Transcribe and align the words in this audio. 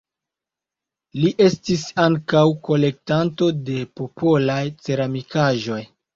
Li 1.23 1.29
estis 1.47 1.83
ankaŭ 2.05 2.41
kolektanto 2.71 3.51
de 3.69 3.77
popolaj 4.01 4.59
ceramikaĵoj. 4.89 5.81